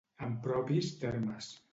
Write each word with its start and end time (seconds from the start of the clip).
En 0.27 0.31
propis 0.45 0.89
termes. 1.03 1.51